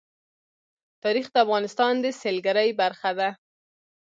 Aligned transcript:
تاریخ 1.03 1.25
د 1.31 1.35
افغانستان 1.45 1.93
د 2.03 2.05
سیلګرۍ 2.21 2.69
برخه 2.81 3.11
ده. 3.19 3.29